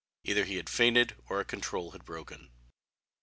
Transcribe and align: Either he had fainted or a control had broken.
Either 0.23 0.45
he 0.45 0.55
had 0.55 0.67
fainted 0.67 1.15
or 1.29 1.39
a 1.39 1.45
control 1.45 1.91
had 1.91 2.03
broken. 2.05 2.49